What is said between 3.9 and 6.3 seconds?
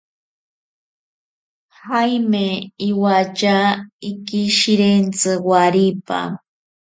ikishirentsi waripa.